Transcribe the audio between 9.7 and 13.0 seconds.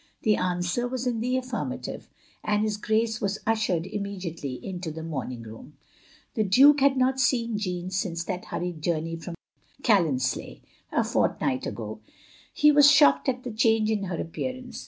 Challonsleigh, a fortnight ago. He was